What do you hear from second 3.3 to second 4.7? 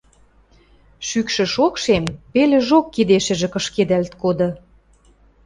кышкедӓлт коды.